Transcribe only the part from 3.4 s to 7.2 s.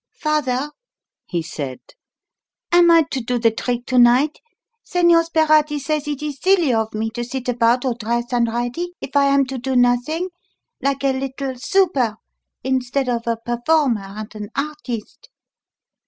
trick to night? Señor Sperati says it is silly of me